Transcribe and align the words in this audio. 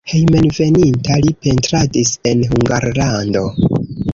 Hejmenveninta 0.11 1.17
li 1.25 1.33
pentradis 1.45 2.15
en 2.31 2.43
Hungarlando. 2.55 3.49